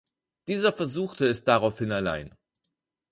[0.47, 2.33] Dieser versuchte es daraufhin allein.